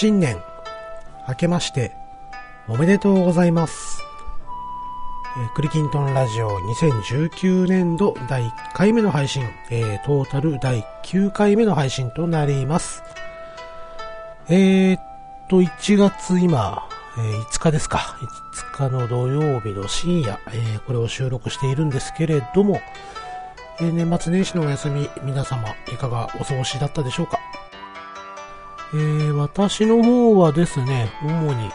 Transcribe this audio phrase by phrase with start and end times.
[0.00, 0.40] 新年、
[1.26, 1.90] 明けまして、
[2.68, 4.00] おめでとうございます。
[5.36, 9.42] えークリキントンラジオ2019年度第1回目の配信、
[9.72, 13.02] えートータル第9回目の配信となります。
[14.48, 15.00] えー、っ
[15.48, 18.16] と、1月今、え5日ですか。
[18.76, 22.80] 5日の土曜日の深夜、えこれを収録しているんですけれども、
[23.80, 27.40] え年末年始のお休み、皆様、いかがお過ごしだったでしょうか。
[28.94, 31.70] えー私の方はですね、主に、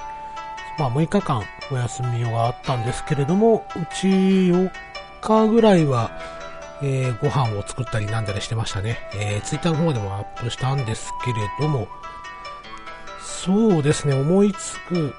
[0.80, 4.72] まあ6日間お休みがあったんですけれども、うち4
[5.22, 6.12] 日ぐらいは、
[6.82, 8.98] えーご飯を作ったりなんだりしてましたね。
[9.14, 11.88] えー、ツイッターの方でもアップしたんですけれども、
[13.22, 15.14] そうですね、思いつく、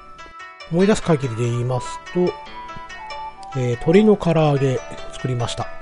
[0.71, 2.33] 思い出す限りで言いますと、
[3.57, 4.79] えー鶏の唐揚げ
[5.13, 5.74] 作りました。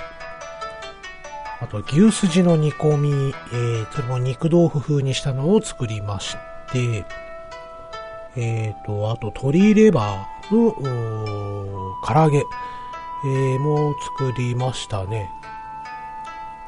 [1.74, 3.10] と、牛すじの煮込み、
[3.52, 6.38] えー、それも肉豆腐風にしたのを作りまし
[6.72, 7.06] て、
[8.36, 10.72] えーと、あと、鶏レバーの、
[12.06, 15.30] 唐揚げ、えー、も作りましたね。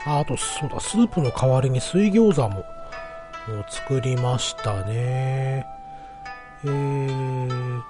[0.06, 2.64] ああと、そうだ、スープの代わりに水餃子も、
[3.47, 5.66] も作りましたね。
[6.64, 7.81] えー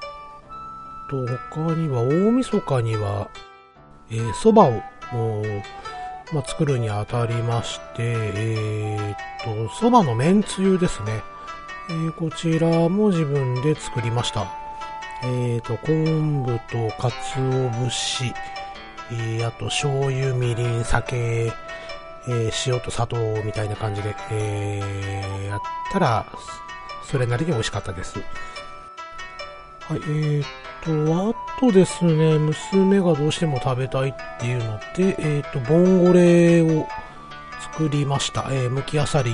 [1.09, 3.29] と、他には、大晦日には、
[4.09, 4.81] えー、蕎麦
[5.13, 5.44] を、
[6.34, 11.22] まあ、作るにあたりまして、えー、と、蕎麦の麺つゆですね。
[11.88, 14.48] えーこちらも自分で作りました。
[15.23, 18.34] えー、と、昆布と鰹節、
[19.12, 25.59] えーあと醤油、みりん、酒、えー塩と砂糖みたいな感じで、えーやっ
[25.92, 26.26] たら、
[27.03, 28.18] それなりに美味しかったです。
[29.81, 30.44] はい、えー
[30.84, 36.88] と、あとですね、娘がどうしても食べたいっていうので、えーと、ボンゴレを
[37.73, 38.47] 作りました。
[38.52, 39.31] えー、むきあさり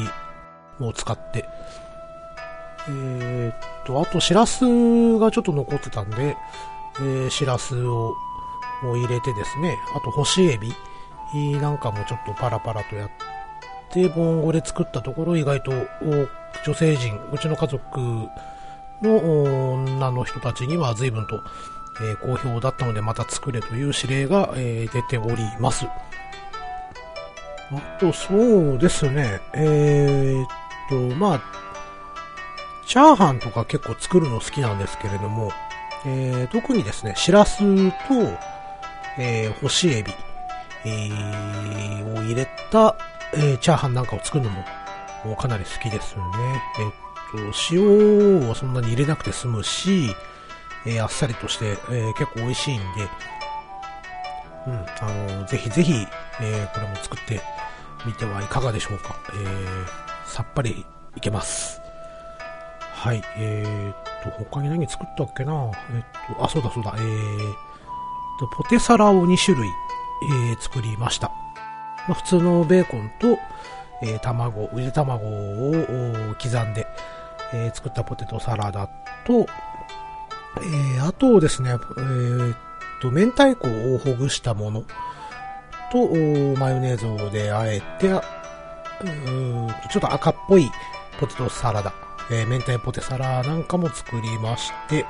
[0.80, 1.46] を使って。
[2.88, 4.66] えーと、あと、しらす
[5.20, 6.36] がちょっと残ってたんで、
[7.00, 8.14] えー、しらすを
[8.84, 10.74] を入れてですね、あと、干しエビ
[11.60, 13.10] なんかもちょっとパラパラとやっ
[13.92, 15.72] て、ボンゴレ作ったところ、意外と
[16.66, 18.00] 女性陣、うちの家族
[19.02, 21.42] の女の人たちには随分と、
[22.04, 25.86] えー好評だったのでまた作れという指令が、えー出ております。
[25.86, 25.90] あ
[28.00, 30.48] と、そうですね、えーっ
[30.90, 31.42] と、まあ、
[32.86, 35.54] チャーハンとか結構作るの好きなんですけれども、
[36.06, 37.64] えー特にですね、しらすと、
[39.18, 40.12] えー干しエビ、
[40.86, 42.98] えーを入れた、
[43.34, 44.50] えーチャーハンなんかを作るの
[45.24, 46.24] もかなり好きですね。
[46.80, 46.92] えっ
[47.32, 47.38] と、
[47.72, 50.14] 塩をそんなに入れなくて済むし、
[50.86, 52.86] えーあっさりとして、えー結構美味しいんで、
[54.68, 55.94] うん、あのぜひぜひ、
[56.42, 57.42] えこれも作って
[58.06, 59.16] みてはいかがでしょうか。
[59.34, 61.82] えさっぱりいけます。
[63.02, 67.54] はい、えー、っと、他に何作ったっけなえっと、あ、そうだそうだ、えー、
[68.40, 69.68] と、ポテサラを2種類、
[70.52, 71.30] え作りました。
[72.08, 73.40] まあ、普通のベーコンと、
[74.04, 76.86] えー卵、ゆで卵を刻んで、
[77.54, 78.88] え作ったポテトサラダ
[79.26, 79.48] と、
[80.58, 82.58] えーあとですね、えーっ
[83.02, 84.84] と、明太子をほぐしたもの
[85.92, 86.08] と、
[86.60, 88.14] マヨネーズをであえて、う
[89.32, 90.70] んちょっと赤っぽい
[91.20, 91.94] ポテトサラダ、
[92.30, 95.06] えー明太ポテサラなんかも作りまして、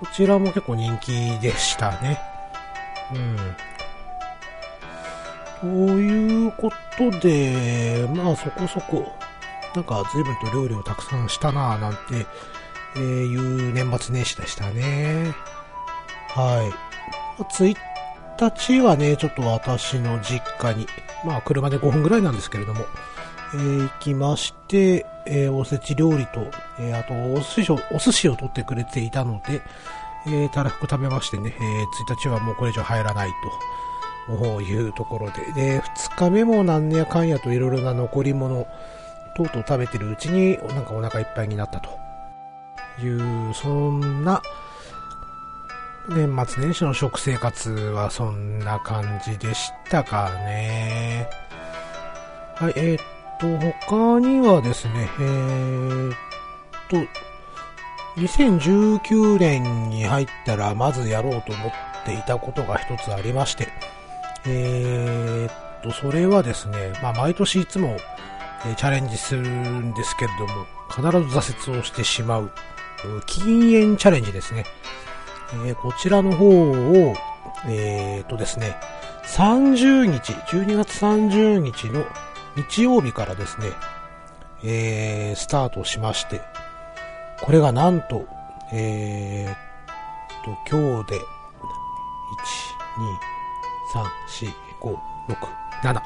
[0.00, 2.20] こちらも結構人気でしたね。
[3.12, 3.36] うん。
[5.60, 9.12] ということで、まあそこそこ、
[9.74, 12.26] なんか随分と料理をたくさんしたなぁなんて、
[12.96, 15.34] えーいう年末年始でしたね。
[16.28, 16.70] は
[17.38, 17.42] い。
[17.42, 17.76] 1
[18.38, 20.86] 日はね、ちょっと私の実家に、
[21.24, 22.84] まあ車で5分ぐらいなんですけれども、
[23.54, 26.40] えー行きまして、えーおせち料理と、
[26.78, 29.62] えーあとお寿司を、お寿司を取ってくれていたので、
[30.26, 33.30] えーたらふく食べましてね、えー1日はもうこれ以上入らない
[34.28, 38.66] と、いうところで、で、2日目もなんやかんやといろいろな残り物、
[39.36, 41.90] とうとう食べてるうちに、なんかお腹いっぱいになったと
[42.98, 44.42] いう、そんな、
[46.08, 51.28] 年末年始の食生活はそんな感じでしたかね。
[52.56, 53.04] はい、えーっ
[53.38, 53.56] と、
[53.88, 56.14] 他にはですね、えーっ
[56.88, 56.96] と、
[58.20, 61.72] 2019年に入ったらまずやろうと思っ
[62.04, 63.68] ていたことが一つありまして、
[64.46, 67.96] えーっと、それはですね、まあ毎年いつも、
[68.66, 72.50] えチャレンジするんですけれども、必ず挫折をしてしま、う
[73.26, 74.64] 禁煙チャレンジですね。
[75.66, 77.14] えーこちらの方を、
[77.68, 78.76] えーっとですね、
[79.24, 82.04] 30日、12月30日の
[82.56, 83.68] 日曜日からですね、
[84.64, 86.40] えースタートしまして、
[87.40, 88.26] これがなんと、
[88.72, 89.56] えー、っ
[90.44, 91.22] と、今日で、1、
[92.98, 93.30] 2、
[93.94, 94.04] 3、
[94.46, 94.98] 4、5、
[95.28, 95.48] 6、
[95.82, 96.02] 7、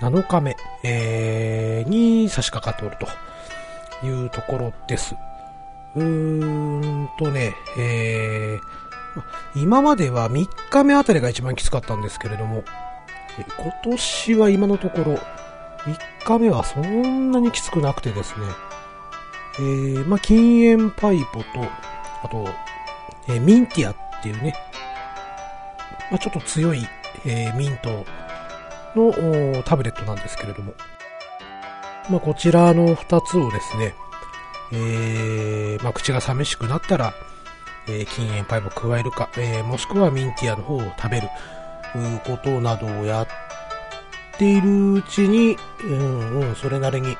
[0.00, 3.06] 7日目、えー、に差し掛かっておる
[4.00, 5.14] というところです。
[5.96, 12.64] うーんとね、えー、今までは3日目あたりが一番きつかったんですけれども、
[13.58, 15.14] 今年は今のところ、
[15.84, 18.46] 3日目はそんなにきつくなくてですね、
[19.58, 21.46] えー、まあ、禁煙パイポと、
[22.22, 22.48] あと、
[23.28, 24.54] えー、ミンティアっていうね、
[26.10, 26.86] まあ、ちょっと強い、
[27.24, 28.04] えー、ミント
[28.94, 30.72] のタブレットなんですけれども、
[32.08, 33.94] まあ、こちらの2つをですね、
[34.72, 37.14] えー、まあ、口が寂しくなったら、
[37.88, 41.28] えー、禁煙パイプを加えるか、えー、もしくはミンティアの方を食べる、
[42.24, 43.26] ことなどをやっ
[44.38, 47.16] ているうちに、うんうん、それなりに、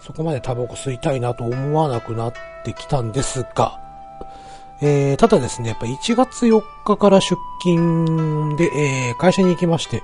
[0.00, 2.32] そこまでタバコ吸いたいなと思わなくなっ
[2.64, 3.80] てきたんですが、
[4.80, 10.02] えー、ただですね、やっぱ1月4日から出勤で、えー、会社に行きまして、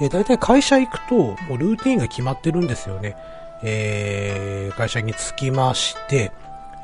[0.00, 3.16] えー、大体会社行くと、もうルーティンが決まってるんですよね。
[3.62, 6.32] えー、会社に着きまして、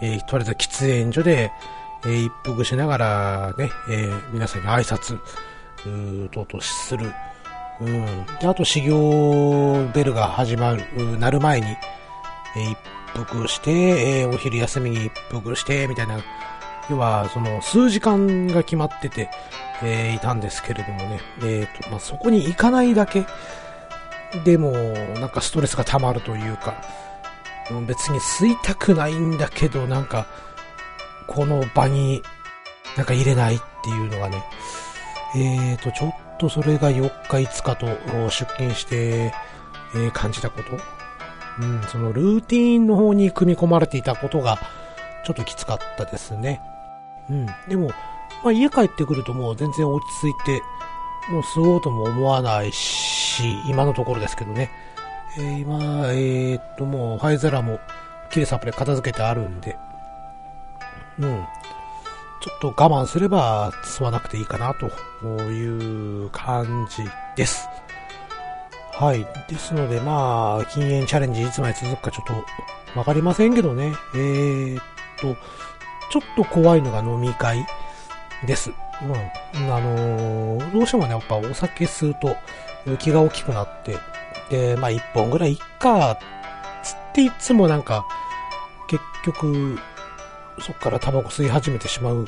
[0.02, 1.50] えー、とりあえず喫煙所で、
[2.04, 5.18] えー、一服しながらね、えー、皆さんに挨拶、
[6.24, 7.12] うとうとする。
[7.80, 8.26] うん。
[8.40, 16.18] で、あと修行ベルが始まる、なる前に、えー、一服して、えー、お昼休みに一服して、みたいな、
[16.88, 19.30] 要は、その、数時間が決まってて、
[19.82, 21.20] えー、いたんですけれどもね。
[21.42, 23.26] え、ー、と、まあ、そこに行かないだけ
[24.44, 26.74] でも、なんかストレスが溜まるというか、
[27.86, 30.26] 別に吸いたくないんだけど、なんか、
[31.26, 32.22] この場に
[32.96, 34.42] なんか入れないっていうのがね、
[35.36, 37.86] えーと、ちょっとそれが4日5日と
[38.30, 39.32] 出勤して、
[39.94, 40.78] え、感じたこと。
[41.58, 44.58] うん、そのルーティーンの方に組み込まれていたことが、
[45.24, 46.60] ちょっときつかったですね。
[47.30, 47.46] うん。
[47.68, 47.88] でも、
[48.44, 50.62] まあ、家帰ってくるともう全然落ち着いて、
[51.30, 54.70] もう吸おうとも思わないし、し今のところですけどね。
[55.38, 55.78] えー、今、
[56.12, 57.78] えー、っと、もう灰皿も、
[58.30, 59.76] きれいさっぱり片付けてあるんで、
[61.18, 61.44] うん。
[62.40, 67.02] ちょっと我慢すれば吸わなくていいかなという感じ
[67.34, 67.68] です。
[68.92, 69.26] はい。
[69.48, 72.26] ですので、まあ、禁煙チャレンジいつまで続くかちょっ
[72.94, 73.92] とわかりませんけどね。
[74.14, 74.82] えー、っ
[75.18, 75.36] と、
[76.10, 77.66] ちょっと怖いのが飲み会
[78.46, 78.70] です。
[79.02, 79.04] う
[79.58, 79.72] ん。
[79.72, 82.36] あのー、どうしてもね、やっぱお酒吸うと
[82.98, 83.98] 気が大きくなって、
[84.50, 86.18] で、まあ一本ぐらいいっか、
[86.82, 88.06] つっていつもなんか、
[88.88, 89.78] 結局、
[90.60, 92.26] そっからタバコ吸い始めてしまう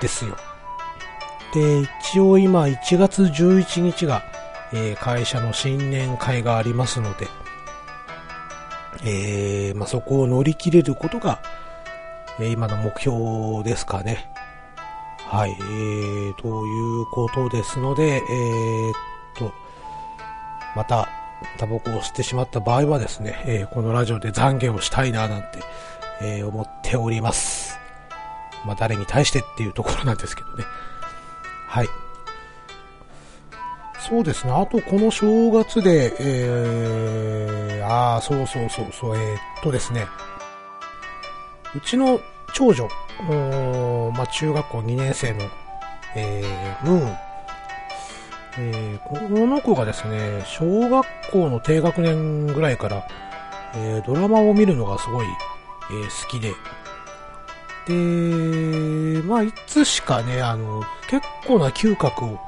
[0.00, 0.36] ですよ。
[1.54, 4.22] で、一応今1月11日が、
[4.72, 7.28] えー、会社の新年会がありますので、
[9.04, 11.42] えー、まあ、そこを乗り切れることが、
[12.38, 14.30] えー、今の目標ですかね。
[15.28, 18.94] はい、えー、ということですので、えー、っ
[19.34, 19.52] と、
[20.74, 21.08] また、
[21.58, 25.58] タバコを吸ってしまった場合はですね、えー、このラジオで懺悔をしたいななんて、
[26.20, 27.78] えー、思っております。
[28.64, 30.64] まあ、誰に対してっていうところなんですけどね。
[31.66, 31.88] はい。
[33.98, 34.52] そうですね。
[34.52, 40.06] あと、この正月で、えー、ああ、そうそうそうそう、えー、っとですね。
[41.74, 42.20] うちの
[42.54, 42.88] 長女、
[44.12, 45.40] まあ、中学校2年生の、
[46.14, 47.31] えー、ムーン。
[48.58, 53.06] えー、この子がですね、小学校の低学年ぐらいから、
[53.74, 55.26] えー、ドラマを見るのがすごい、
[55.90, 56.52] えー、好きで、
[57.86, 62.38] で、まあ、いつしかね、あの、結構な嗅覚を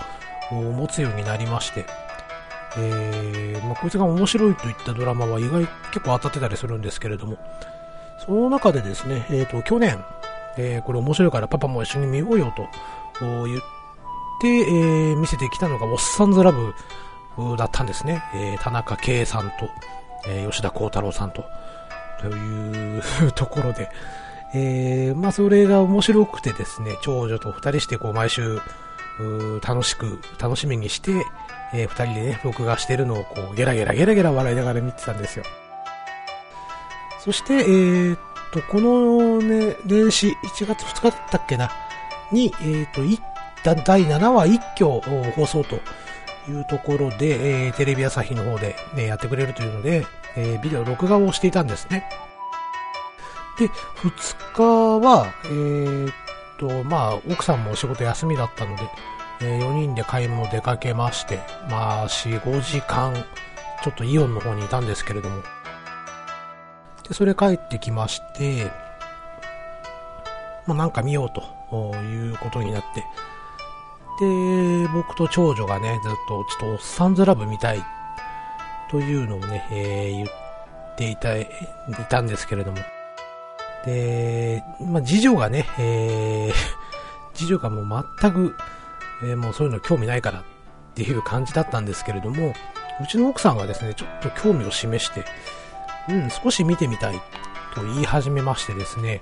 [0.55, 1.87] 持つようになりまして、
[2.77, 7.39] えー、まあ、こいつが面白いといったドラマは意外結構当たってたりするんですけれども、
[8.19, 10.05] その中でですね、えっ、ー、と、去年、
[10.57, 12.69] えー、これ面白いからパパも一緒に見ようよと
[13.47, 13.84] 言って、
[14.43, 16.75] えー、見せてきたのが、おっさんずラブ
[17.57, 18.23] だったんですね。
[18.35, 19.69] えー、田中圭さんと、
[20.27, 21.45] えー、吉田幸太郎さんと、
[22.21, 23.91] というところで、
[24.55, 28.61] えー、まあそれが面白くてですね、長女と二人してこう毎週、
[29.67, 31.25] 楽しく、楽しみにして、
[31.73, 35.45] えー、二人でね、録画してるのをこう、ゲラゲラゲラゲラ笑いながら見てたんですよ。
[37.21, 38.19] そして、えー、っ
[38.53, 41.71] と、このね、年始、1月2日だったっけな、
[42.33, 43.03] に、えー、っと、
[43.65, 45.01] 第7話一挙
[45.33, 45.77] 放送と
[46.51, 50.07] いうところで、えー、テレビ朝日の方で、ね、やってくれるというので、
[50.37, 52.07] えー、ビデオ録画をしていたんですね。
[53.59, 56.15] で、2日は、えー、っ
[56.59, 58.83] と、まあ、奥さんもお仕事休みだったので、
[59.41, 61.41] えー、4人で買い物出かけまして、
[61.71, 63.15] まあ、4、5時間、
[63.83, 65.43] ちょっとイオンの方にいたんですけれども、
[67.09, 68.71] で、それ帰ってきまして、
[70.67, 73.05] まあ、なんか見ようということになって、
[74.21, 77.85] で、僕と長女がね、ずっとちょっとおっさんずラブ見たい
[78.91, 80.29] というのをね、えー、言っ
[80.97, 81.49] ていた、い
[82.09, 82.79] たんですけれども。
[83.85, 86.55] で、まあ、次女がね、えー、
[87.35, 88.57] 次女がもう全く、
[89.23, 90.43] えー、もうそういうの興味ないからっ
[90.95, 92.55] ていう感じだったんですけれども、
[93.03, 95.25] うちの奥さんがですね、ちょっと興味を示して、
[96.09, 97.21] うん、少し見てみたい
[97.75, 99.21] と言い始めましてですね、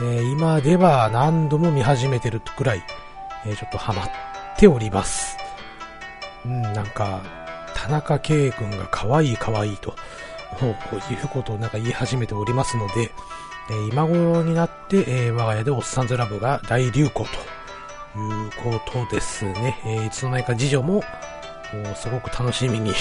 [0.00, 2.84] えー、今では何度も見始めてるくらい、
[3.46, 4.10] え、ちょっとハマっ
[4.56, 5.36] ております。
[6.44, 7.22] うん、なんか、
[7.74, 9.90] 田中圭君が可愛い可愛いと、
[10.60, 13.12] こういうことをなんか言い始めておりますので、
[13.70, 19.80] え、今頃になって、えー、我が家でおっさんずラブが大流行ということですね。
[19.84, 21.02] え、いつの間にか次女も、
[21.96, 22.94] すごく楽しみに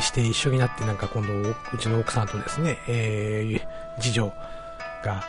[0.00, 3.60] して一緒になってなんか今度うちの奥さんとですね、えー、
[4.00, 4.32] 次女
[5.04, 5.22] が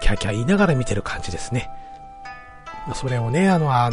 [0.00, 1.70] キャーキャー言いながら見てる感じですね。
[2.94, 3.90] それをね、あの、あ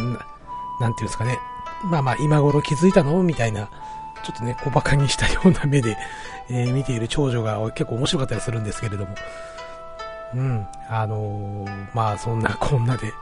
[0.80, 1.38] なんていうんですかね、
[1.84, 3.22] まあまあ今頃気づいたの？
[3.22, 3.70] みたいな、
[4.22, 5.96] ちょっとね、小馬鹿にしたような目で、
[6.50, 9.14] えー、見ている長女が結構面白かったりするんですけれども、
[10.34, 13.12] うん、あのー、まあそんなこんなで、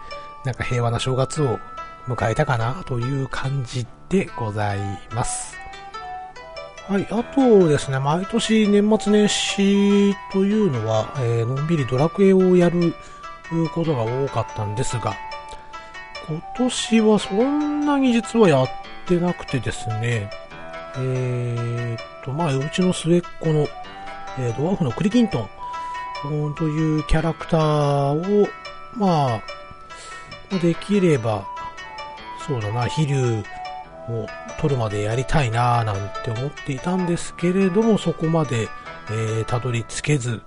[0.44, 1.58] なんか平和な正月を
[2.06, 4.78] 迎えたかなという感じでござい
[5.14, 5.56] ます。
[6.88, 7.06] はい。
[7.10, 12.94] あとですね、毎年年末年始というのは、えー、のんびりドラクエをやる
[13.74, 15.14] ことが多かったんですが、
[16.30, 18.68] 今年はそんなに実はやっ
[19.06, 20.30] てなくてですね、
[20.96, 23.66] えー、っと、まあ、うちの末っ子の、
[24.38, 25.48] えー、ドワーフのクリキントン。
[26.54, 28.46] というキャラクターを、
[28.94, 31.46] まあ、できれば、
[32.46, 33.42] そうだな、飛竜
[34.08, 34.26] を
[34.60, 38.68] 取るまでやりたいなぁなんて思っていたんですけれども、そこまで、
[39.10, 40.42] えー、たどり着けず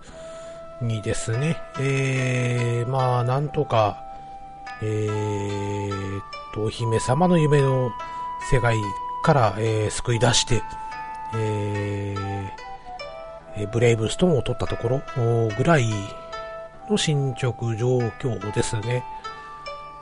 [0.80, 3.98] にですね、えー、まあ、なんとか、
[4.86, 6.22] えー、
[6.54, 7.92] と、お姫様の夢の
[8.52, 8.76] 世界
[9.24, 10.62] から、えー、救い出して、
[11.36, 15.02] えー、ブレイブストーンを取ったところ
[15.58, 15.86] ぐらい
[16.90, 19.06] の進捗状況ですね。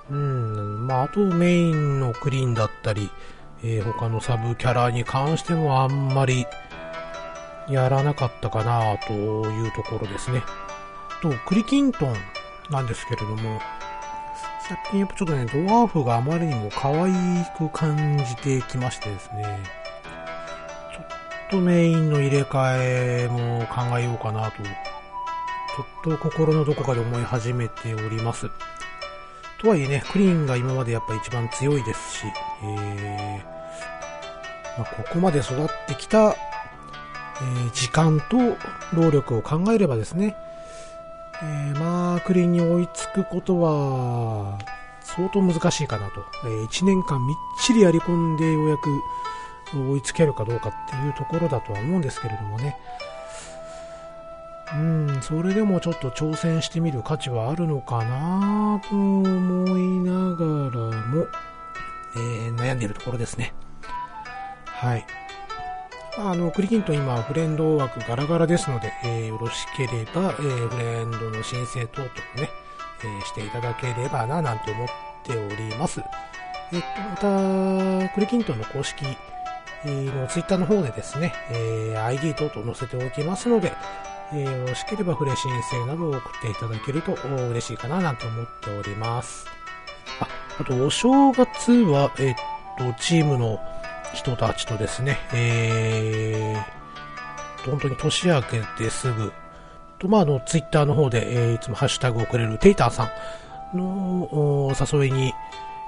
[0.10, 3.10] うん、まあ、あとメインのクリーンだったり、
[3.64, 6.48] えー、他のサブキャラに関してもあんまり
[7.70, 10.42] やらなかったかなというところですね。
[11.22, 12.16] と、クリキントン
[12.72, 13.62] なんですけれども、
[14.68, 17.12] 最近やっぱちょっとね、ドワーフがあまりにも可愛
[17.58, 19.60] く感じてきましてですね、
[20.94, 21.06] ちょっ
[21.50, 28.50] とメインの入れ替えも考えようかなと、ちょっと心のどこかで思い始めております。
[29.62, 32.25] とはいえね、クリーンが今までやっぱ一番強いですし、
[32.63, 38.38] えー、まあ、ここまで育ってきた、えー、時間と
[38.94, 40.36] 労力を考えればですね、
[41.44, 44.60] えー、まあ、クリンに追いつくことは、
[45.02, 46.24] 相当難しいかなと。
[46.46, 48.90] えー、1年間みっちりやり込んでようやく
[49.74, 52.78] 追いつけるかどうかっていうところだとは思うんですけれどもね。
[54.74, 61.28] うん、それでもちょっと挑戦してみる価値はあるのかなと思いながらも、
[62.16, 63.54] えー、悩んでいるところですね。
[64.66, 65.06] はい。
[66.18, 72.50] あの、クリキントン今、フレンド枠ガラガラですので、えー、よろしければ、えー、フレンドの申請等々ね、
[73.03, 74.88] えー、していただければな、なんて思っ
[75.24, 76.01] ております。
[76.74, 76.82] えっ
[77.20, 79.06] と、また、クリキントンの公式
[79.86, 83.72] のツイッターの方でですね、えー、ID 等々載せておきますので、
[84.34, 89.46] えー、よろしければフレ申請などを送っていただけると嬉しいかななんて思っております。
[90.20, 90.27] あ、
[90.60, 92.36] あとお正月は、えっ
[92.77, 93.60] と、チームの
[94.13, 99.32] 人たちとですね、えー、本当に年明けてすぐ、
[100.00, 103.10] と、まあ、あの、ツイッターの方で、えー、いつもハッシュタグをくれるテイターさ
[103.74, 105.34] んの誘いに、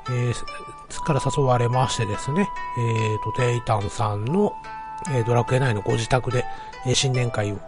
[0.10, 4.54] えー、から誘われましてですね、えーと、テイタンさんの、
[5.10, 6.46] えー、ドラクエ内のご自宅で、
[6.86, 7.60] えー、新年会を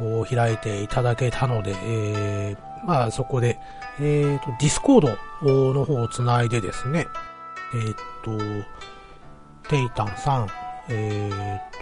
[0.00, 3.58] を開いていただけたので、えー、まあそこで、
[4.00, 5.00] えーと、ディスコー
[5.42, 7.06] ドの方をつないでですね、
[7.74, 7.94] えっ、
[8.24, 8.30] と、
[9.70, 10.48] テイタンさん、
[10.88, 11.80] えっ、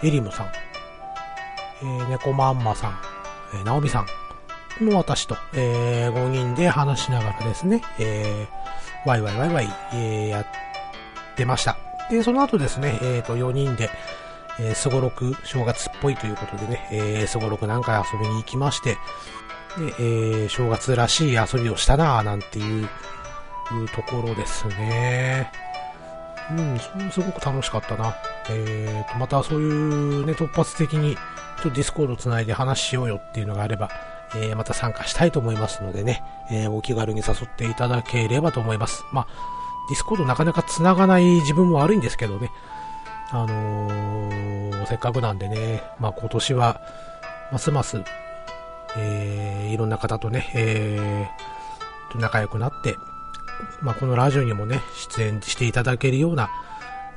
[0.00, 0.46] と、エリムさん、
[1.82, 2.98] えー、ネコマンマさん、
[3.54, 4.04] えー、ナオミさ
[4.80, 10.46] んの私と、えー、5人で話しながらですね、えー、ワイワイワイワイ、えー、やっ
[11.36, 11.76] てました。
[12.10, 13.88] で、その後ですね、え、ー、と、4人で、
[14.58, 18.98] えー、すごろく正月っぽいということでね、えー、すごろく何回遊びに行きまして、で、
[19.78, 22.88] えー、正月らしい遊びをしたなぁなんていう
[23.94, 25.71] ところですね。
[26.50, 28.14] うん、すごく楽しかったな。
[28.50, 29.64] えーと、またそうい
[30.22, 33.90] うね、突発的に、ちょっとディスコードつないで話しようよっていうのがあれば、
[34.34, 39.04] えー、また参加したいと思いますのでね、えー、お気軽に誘っていただければと思います。
[39.12, 39.26] まあ、
[39.88, 42.50] ディスコードなかなか繋がない自分も悪いんですけどね、
[43.30, 46.80] あのー、せっかくなんでね、まあ今年は、
[47.50, 48.02] ますます、
[48.96, 52.96] えー、いろんな方とね、えー、仲良くなって、
[53.80, 56.50] まあこのラジオにもね、出演していただけるような、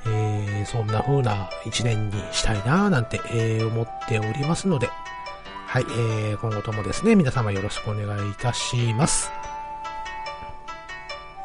[0.06, 4.90] えー、そんな風な一年にしたいなぁなんて、えー、思っておりますので、
[5.68, 9.32] はい、えー、今後ともですね、皆様よろしくお願いいたします。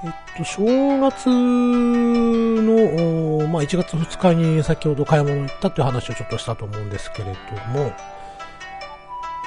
[0.03, 7.35] えっと、正月の、まあ、1月2日に先ほど買い物行ったっていう話をちょっとしたと思うんですけれど
[7.69, 7.93] も、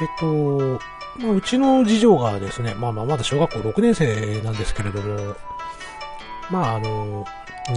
[0.02, 0.80] えっと、
[1.20, 5.36] まあ、うちの次女がですね、まあまあまだ小学校6年生なんですけれども、
[6.50, 7.26] まああの、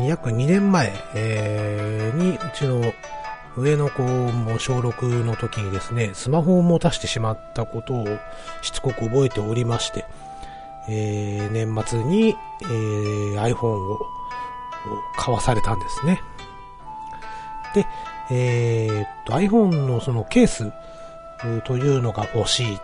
[0.02, 2.92] 約2年前、えー、にうちの
[3.56, 8.06] 上の子も小6の時にですね、スマホを持たしてしまったことを
[8.62, 10.04] しつこく覚えておりまして、
[10.88, 14.00] えー、年末に、えー、iPhone を
[15.16, 16.20] 買わされたんですね。
[17.74, 17.86] で、
[18.30, 20.72] えー、っと iPhone のそのケース
[21.64, 22.78] というのが欲しい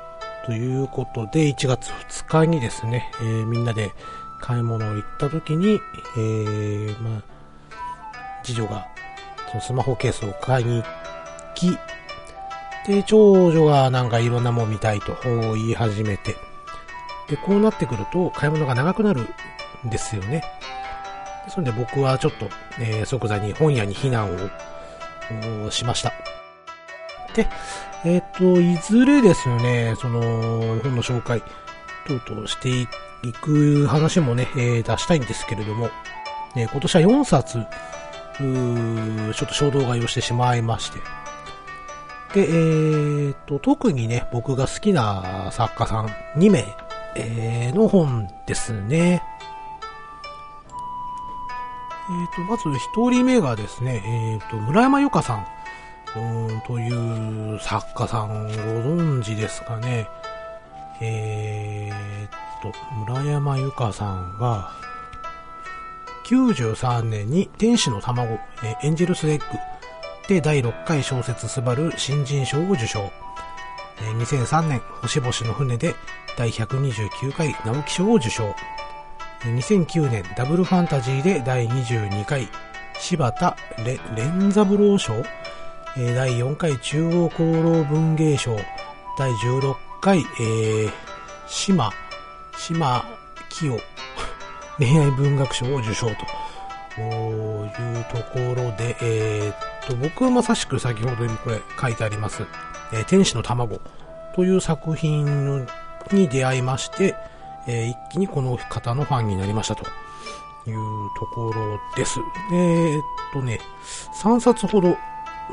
[0.44, 3.92] ということで、1月2日にですね、えー、みんなで
[4.40, 5.80] 買い物を行った時に、
[6.16, 7.22] えー、まあ、
[8.42, 8.88] 次女が
[9.48, 10.84] そのスマホケースを買いに行
[11.54, 11.78] き、
[12.86, 15.16] で、長女がなんかいろんなもん見たいと
[15.54, 16.34] 言い始めて、
[17.28, 19.28] で、こうなってくると買い物が長くなる
[19.86, 20.42] んですよね。
[21.44, 22.48] ですので僕はちょっと、
[22.80, 24.28] えー、即座に本屋に避難
[25.64, 26.12] をしました。
[27.34, 27.46] で、
[28.04, 30.20] えっ、と、いずれですね、その、
[30.82, 31.40] 本の紹介
[32.06, 35.88] 等々していく話もね、えー、出したいんですけれども、
[36.56, 37.58] ね、今年は4冊、
[38.38, 40.98] ちょっと衝動買いをしてしまいまして、
[42.34, 46.06] で、えー、と、特にね、僕が好きな作家さん
[46.36, 46.64] 2名、
[47.14, 49.22] えー、の本ですね。
[52.10, 54.02] えー、と、まず1人目がですね、
[54.42, 55.46] えー、と、村山由佳さん。
[56.16, 60.08] うんという作家さんご存知ですかね。
[61.00, 62.30] えー、っ
[62.62, 62.72] と、
[63.12, 64.70] 村山由佳さんは、
[66.26, 69.44] 93年に天使の卵、えエンジェルスエッグ
[70.28, 73.10] で第6回小説スバル新人賞を受賞。
[74.00, 75.94] え2003年、星々の船で
[76.36, 78.54] 第129回直木賞を受賞。
[79.40, 82.48] 2009年、ダブルファンタジーで第22回
[82.98, 83.56] 柴田
[84.14, 85.14] 連三郎賞
[85.94, 88.56] 第4回中央功労文芸賞、
[89.18, 90.90] 第16回、えー、
[91.46, 91.90] 島、
[92.56, 93.04] 島
[93.50, 93.78] 清
[94.78, 96.12] 恋愛文学賞を受賞と
[97.02, 102.46] いうところで、えー、と、僕はまさしく先ほどにこれ書いてあります、
[102.94, 103.78] えー、天使の卵
[104.34, 105.66] という作品
[106.10, 107.14] に出会いまして、
[107.66, 109.84] えー、一気にこの方のファンになりましたと
[110.66, 112.18] いうところです。
[112.50, 113.02] えー、っ
[113.34, 113.60] とね、
[114.22, 114.96] 3冊ほど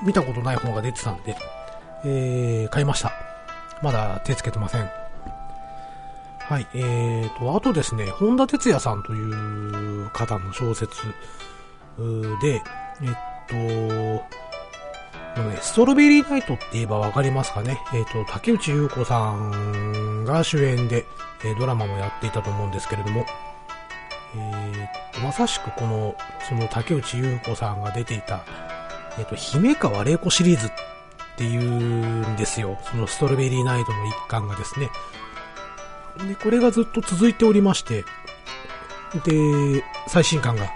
[0.04, 1.36] 見たことない本が出てたんで、
[2.06, 3.12] えー、買いました。
[3.82, 4.90] まだ手つけてません。
[6.50, 10.90] はい、えーと、あとですね、本田哲也さんという方の小説
[12.42, 12.64] で、
[13.02, 13.10] えっ
[13.48, 13.56] と、
[15.44, 17.80] ね、ストロベリーナイトって言えばわかりますかね。
[17.94, 21.06] えっ、と、竹内優子さんが主演で、
[21.44, 23.26] えー、ドラマもやっていたと思うんですけれども、
[24.36, 26.16] えー、まさしくこの、
[26.48, 28.44] その竹内優子さんが出ていた、
[29.20, 30.72] えっ、と、姫川玲子シリーズっ
[31.38, 32.80] ていうんですよ。
[32.90, 34.90] そのストロベリーナイトの一巻がですね。
[36.28, 38.06] で、これがずっと続いておりまして、
[39.26, 40.68] で、最新巻が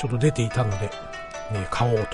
[0.00, 0.90] ちょっと出ていたので、
[1.52, 2.06] ね、買おう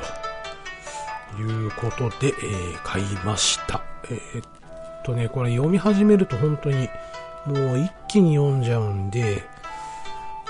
[1.37, 3.83] ということで、えー、買いました。
[4.11, 6.89] えー、っとね、これ読み始めると本当に
[7.47, 9.45] もう一気に読んじゃうんで、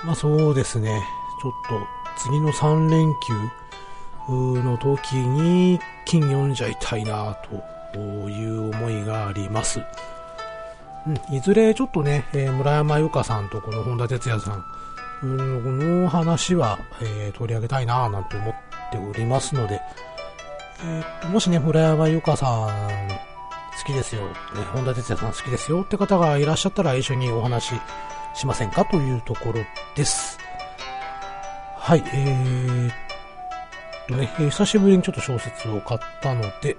[0.05, 1.03] まあそうですね、
[1.41, 1.87] ちょっと
[2.23, 3.62] 次の3連休、
[4.31, 7.37] の時に金読んじゃいたいな
[7.93, 9.81] という思いがあります。
[11.07, 14.65] うん、いずれちょっとね、えー、村山由佳さんとこの本田哲也さん、
[15.25, 18.55] の話は、えー、取り上げたいななんて思っ
[18.91, 19.81] ておりますので、
[20.85, 24.35] えー、もしね、村山由佳さん好きですよ、ね、
[24.73, 27.75] 本田哲也さん好きですよって方がいらっしゃったら一緒にお話し
[28.35, 29.61] しませんかというところ
[29.97, 30.39] です。
[31.77, 33.12] はい、えー、
[34.13, 36.77] とね、えー、久しぶりにちょっと小説を買ったので、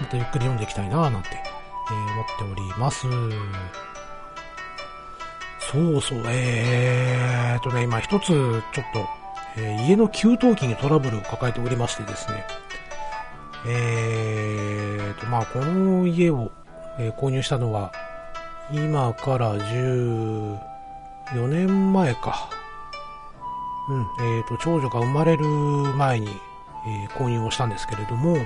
[0.00, 3.06] またゆっくり読んでいきたいななんて、えー、思っております。
[5.60, 9.06] そうそう、えーとね、今一つちょっと、
[9.56, 12.44] えー、家の給湯器にトラブルを抱えておりましてですね、
[13.66, 16.50] えーと、まあこの家を、
[16.98, 17.92] え、購入したのは
[18.72, 20.58] 今から14
[21.48, 22.48] 年前か。
[23.86, 24.06] うん、
[24.38, 26.28] えっ、と、長女が生まれる前に、
[26.86, 28.36] え購入をしたんですけれども、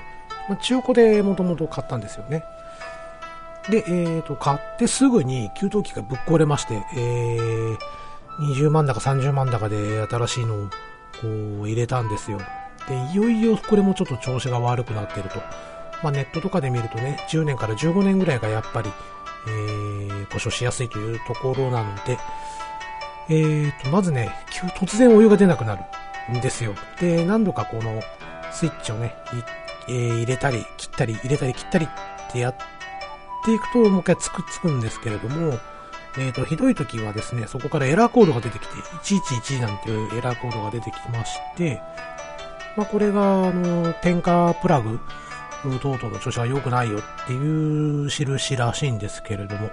[0.48, 2.44] ま、中古でもともと買ったんですよね。
[3.68, 7.79] で、えっ、と、買ってすぐに給湯器がぶっ壊れまして、えー
[8.38, 10.68] 20万だか30万だかで新しいのを
[11.20, 11.29] こ
[11.62, 12.38] う入れたんですよ。
[12.88, 15.40] で、いよいよこれもちょっと調子が悪くなってると。
[16.03, 18.90] まあ、ネットとかで見るとね、10年から15年ぐらいがやっぱり、
[19.48, 22.18] えー故障しやすいというところなので、
[23.31, 24.31] えーと、まずね、
[24.77, 26.74] 突然お湯が出なくなるんですよ。
[27.01, 28.01] で、何度かこの
[28.52, 29.16] スイッチをね、
[29.88, 32.56] えー入れたり切ったり入れたり切ったりってやっ
[33.44, 35.58] ていくともう一回つくっつくんですけれども、
[36.18, 41.80] えーと、ひどい時はですね、そこからエラーコードが出てきて、111なんていうエラーコードが出てきまして、
[42.76, 44.98] まあ、これが、あの、点火プラグ
[45.80, 49.70] 等々の調子が良くないよっていう印らしいんですけれども。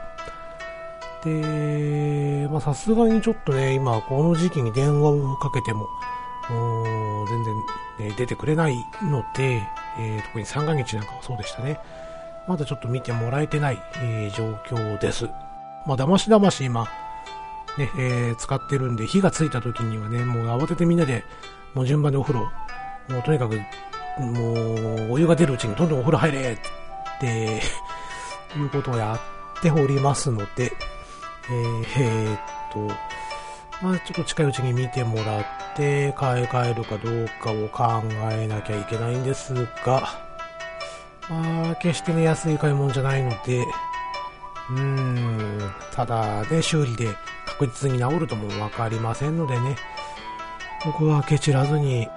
[1.23, 5.87] で、ま、さすがにちょっとね、今、この時期に電話をかけても、
[7.97, 9.61] 全然、ね出てくれないので、
[9.97, 11.79] え特に三が日なんかはそうでしたね。
[12.47, 15.29] まだちょっと見てもらえてない、え状況です。
[15.85, 16.87] まあ、だましだまし今、
[17.77, 21.23] ね、えー使ってるんで、火がついた時にはね、もう慌ててみんなで、
[21.73, 22.51] もう順番でお風呂、
[23.09, 23.55] もうとにかく、
[24.19, 24.53] も
[25.09, 27.61] う、お湯が出るうちにどんどんお風呂入れって、
[28.57, 29.19] いうことをや
[29.57, 30.71] っておりますので、
[31.49, 32.39] えーえーっ
[32.71, 32.95] と、
[33.81, 39.53] まあちょっと近いうちに見てもらって、買い替えるかどうかを考えなきゃいけないんです
[39.85, 40.09] が、
[41.29, 43.65] まあ決してね、安い買い物じゃないので、
[44.69, 47.09] うーん、ただね、修理で
[47.45, 49.75] 確実に治るともわかりませんのでね、
[50.85, 52.07] 僕はケチらずに、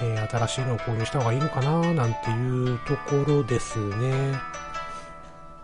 [0.00, 4.34] えー新しいのを購入した方がいいのかななんていうところですね。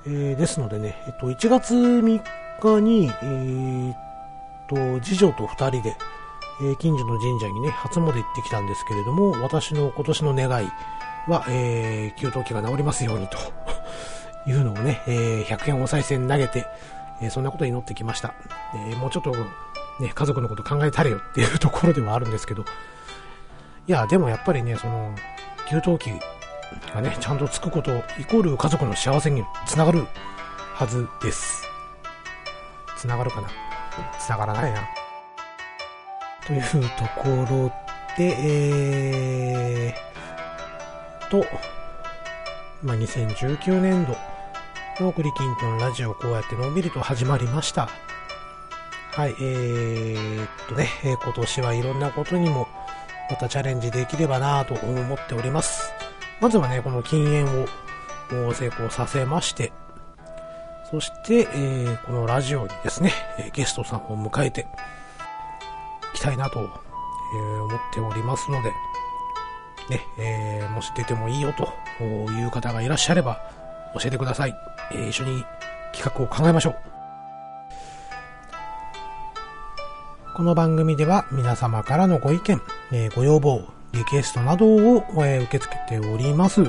[0.07, 2.23] えーですのでね、えっと、1月3
[2.61, 4.08] 日に、えー
[4.69, 5.97] と、次女と2人で、
[6.61, 10.69] え近所の神社にね、初詣行ってきたんですけれども、私の今年の願い
[11.29, 13.39] は、えー給湯器が治りますようにと
[14.49, 16.67] いうのをね、えー100円お賽銭投げて、
[17.21, 18.35] えーそんなこと祈ってきました。
[18.75, 19.33] えーもうちょっと、
[20.01, 22.65] ね、家族のこと考えたれよっていうところではあるんですけど、
[23.87, 25.15] いや、でもやっぱりね、その、
[25.69, 26.13] 給湯器
[26.95, 30.07] がね、ちゃんとつくこと、イコール家族の幸せにつながる
[30.75, 31.67] はずです。
[32.97, 33.49] つながるかな
[34.19, 34.83] つながらないな。
[36.47, 37.73] というところ
[38.17, 38.35] で、
[39.91, 41.45] えー、と、
[42.83, 44.17] まあ、2019年度
[45.05, 47.89] のクリキントンラジオこうやってのんびりと始まりました。
[49.13, 52.69] はい、えーっとね、今年はいろんなことにも
[53.31, 55.93] またチャレンジできればなと思っております。
[56.41, 57.63] まずはね、この禁煙
[58.47, 59.73] を成功させまして、
[60.91, 63.13] そして、えーこのラジオにですね、
[63.53, 64.63] ゲストさんを迎えて
[66.15, 68.71] いきたいなと、えー思っておりますので、
[69.91, 73.39] ね、えーもし出てもいいよという方がいらっしゃれば
[73.95, 74.55] 教えてください。
[74.93, 75.45] えー一緒に
[75.93, 76.77] 企画を考えましょう。
[80.35, 86.63] この番組では皆様からのご意見、えーご要望、リクエストなどを、えー受け付けております。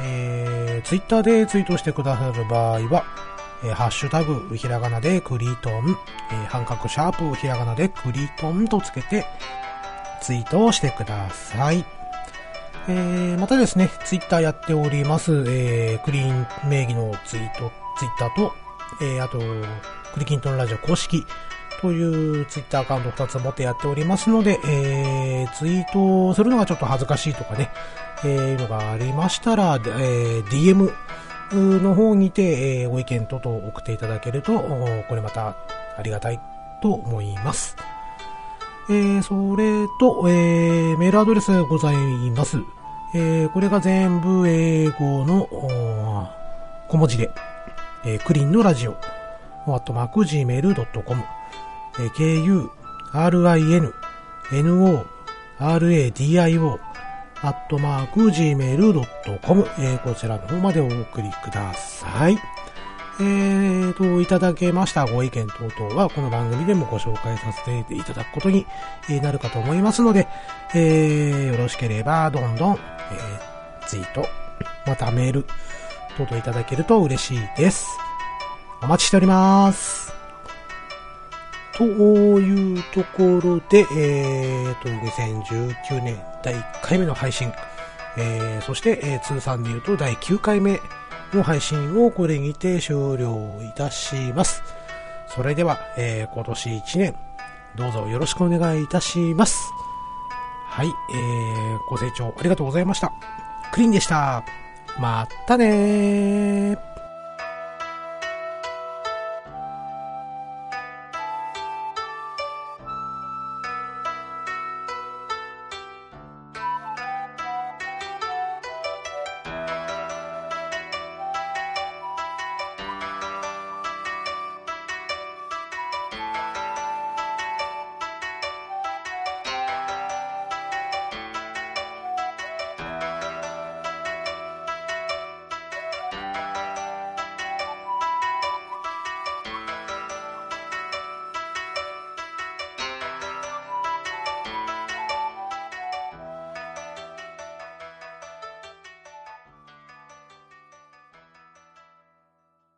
[0.00, 3.04] えー、ツイッターでツイートしてくださる場合は、
[3.64, 5.96] えハッシュタグ、ひらがなでクリトン、
[6.30, 9.26] えー半角シャープ、ひらがなでクリトンとつけて、
[10.20, 11.84] ツイートをしてください。
[12.86, 18.52] えー、またですね、ツイッターやっております、えー、クリーン名義のツイート、ツイッターと、
[19.00, 19.38] えー、あと、
[20.12, 21.24] クリキントンラジオ公式
[21.80, 27.70] というツイッターアカウント2つ持ってやっておりますので、えー、ツイートするのがちょっと恥ずかしいとかね、
[28.24, 30.92] えー、いうのがありましたら、えー、DM
[31.54, 34.58] の方にて、えーご意見等々送っていただけると、
[35.08, 35.56] これまた
[35.96, 36.40] ありがたい
[36.82, 37.76] と思います。
[38.90, 41.96] えー、それと、えー、メールアドレスがござい
[42.30, 42.58] ます。
[43.14, 45.48] えー、これが全部英語の
[46.88, 47.30] 小文字で、
[48.04, 48.96] えー、クリーンのラジオ、
[49.66, 51.22] アットマーク gmail.com、
[52.00, 52.62] えー、ku,
[54.50, 55.04] rin, no,
[55.58, 56.78] radio,
[57.42, 62.38] アットマーク gmail.com、えー、こちらの方までお送りください。
[63.20, 68.66] えーと、いただけましたご意見等々は、この番組でもご紹介させていただくことに
[69.22, 70.26] なるかと思いますので、
[70.74, 74.26] えーよろしければ、どんどん、えーツイート、
[74.86, 75.44] またメール、
[76.16, 77.86] 等々いただけると嬉しいです。
[78.82, 80.23] お待ちしております。
[81.76, 87.52] というところで、えーと、2019年第1回目の配信、
[88.16, 90.80] えーそして、えー通算で言うと第9回目
[91.32, 94.62] の配信をこれにて終了いたします。
[95.26, 97.16] それでは、えー今年1年、
[97.76, 99.72] どうぞよろしくお願いいたします。
[100.68, 103.12] はい、えー、ご清聴ありがとうございました。
[103.72, 104.44] クリーンでした。
[105.00, 106.93] またねー。